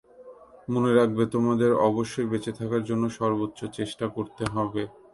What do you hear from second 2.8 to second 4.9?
জন্য সর্বোচ্চ চেষ্টা করতে হবে।